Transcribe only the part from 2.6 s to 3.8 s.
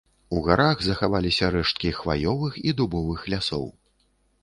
і дубовых лясоў.